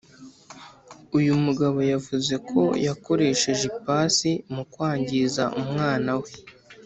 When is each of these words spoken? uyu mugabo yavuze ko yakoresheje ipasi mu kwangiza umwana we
uyu 1.17 1.33
mugabo 1.45 1.79
yavuze 1.91 2.33
ko 2.49 2.61
yakoresheje 2.87 3.63
ipasi 3.73 4.31
mu 4.53 4.63
kwangiza 4.71 5.43
umwana 5.61 6.11
we 6.23 6.31